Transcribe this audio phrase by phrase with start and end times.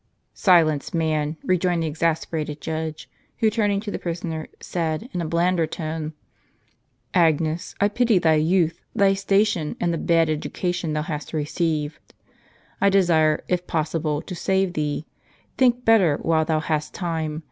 [0.33, 3.07] "Silence, man!" rejoined tlie exasperated judge,
[3.37, 6.13] who, turning to the prisoner, said, in a blander tone:"
[7.29, 12.15] Agnes, I pity thy youth, thy station, and the bad educa tion thou hast received.
[12.81, 15.05] I desire, if possible, to save thee.
[15.59, 17.39] Think better while thou hast time.